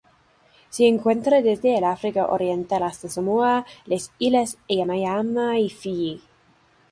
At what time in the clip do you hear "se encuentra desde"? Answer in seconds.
0.71-1.77